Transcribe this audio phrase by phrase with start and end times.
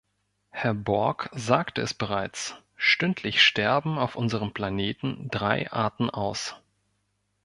[0.49, 6.55] Herr Borg sagte es bereits, stündlich sterben auf unserem Planeten drei Arten aus.